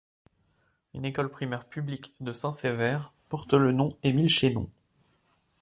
[0.95, 4.67] Une école primaire publique de Sainte-Sévère porte le nom Émile Chénon.